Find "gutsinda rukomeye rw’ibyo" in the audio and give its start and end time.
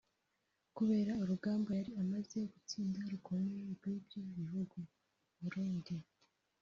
2.53-4.21